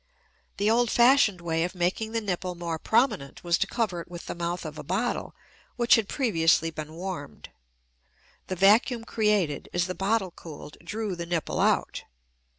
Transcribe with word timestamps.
The 0.57 0.67
old 0.67 0.89
fashioned 0.89 1.41
way 1.41 1.63
of 1.63 1.75
making 1.75 2.11
the 2.11 2.21
nipple 2.21 2.55
more 2.55 2.79
prominent 2.79 3.43
was 3.43 3.59
to 3.59 3.67
cover 3.67 4.01
it 4.01 4.07
with 4.09 4.25
the 4.25 4.33
mouth 4.33 4.65
of 4.65 4.79
a 4.79 4.83
bottle 4.83 5.35
which 5.75 5.93
had 5.93 6.09
previously 6.09 6.71
been 6.71 6.95
warmed. 6.95 7.51
The 8.47 8.55
vacuum 8.55 9.03
created, 9.05 9.69
as 9.75 9.85
the 9.85 9.93
bottle 9.93 10.31
cooled, 10.31 10.77
drew 10.83 11.15
the 11.15 11.27
nipple 11.27 11.59
out. 11.59 12.05